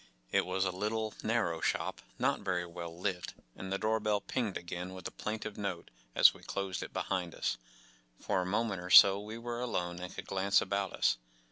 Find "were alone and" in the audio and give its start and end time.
9.37-10.11